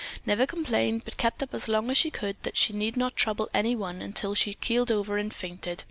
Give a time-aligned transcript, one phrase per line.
[0.25, 3.47] Never complained, but kept up as long as she could that she need not trouble
[3.53, 5.79] anyone until she just keeled over and fainted.